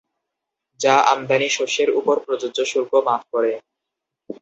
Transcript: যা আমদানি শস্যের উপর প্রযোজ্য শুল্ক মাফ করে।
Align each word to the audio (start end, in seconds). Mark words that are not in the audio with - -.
যা 0.79 0.95
আমদানি 1.11 1.49
শস্যের 1.49 1.89
উপর 1.99 2.15
প্রযোজ্য 2.25 2.59
শুল্ক 2.65 2.91
মাফ 3.07 3.21
করে। 3.33 3.51